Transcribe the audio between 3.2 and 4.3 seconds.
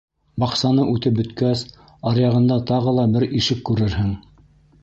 ишек күрерһең.